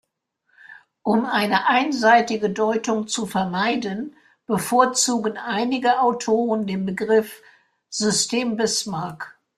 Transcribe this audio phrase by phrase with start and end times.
[1.05, 4.15] Um eine einseitige Deutung zu vermeiden,
[4.47, 7.43] bevorzugen einige Autoren den Begriff
[7.91, 9.37] „System Bismarck“.